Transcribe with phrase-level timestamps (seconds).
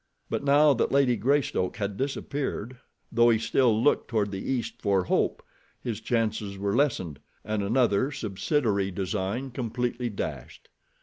[0.31, 2.77] But now that Lady Greystoke had disappeared,
[3.11, 5.43] though he still looked toward the east for hope,
[5.79, 10.69] his chances were lessened, and another, subsidiary design completely dashed.